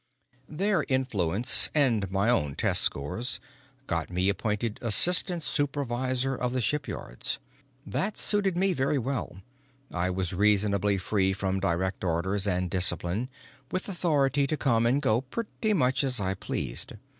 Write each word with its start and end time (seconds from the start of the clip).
Their 0.49 0.83
influence 0.87 1.69
and 1.75 2.09
my 2.09 2.27
own 2.27 2.55
test 2.55 2.81
scores 2.81 3.39
got 3.85 4.09
me 4.09 4.29
appointed 4.29 4.79
assistant 4.81 5.43
supervisor 5.43 6.33
of 6.33 6.53
the 6.53 6.59
shipyards. 6.59 7.37
That 7.85 8.17
suited 8.17 8.57
me 8.57 8.73
very 8.73 8.97
well 8.97 9.43
I 9.93 10.09
was 10.09 10.33
reasonably 10.33 10.97
free 10.97 11.33
from 11.33 11.59
direct 11.59 12.03
orders 12.03 12.47
and 12.47 12.67
discipline, 12.67 13.29
with 13.69 13.87
authority 13.87 14.47
to 14.47 14.57
come 14.57 14.87
and 14.87 15.03
go 15.03 15.21
pretty 15.21 15.71
much 15.73 16.03
as 16.03 16.19
I 16.19 16.33
pleased. 16.33 16.93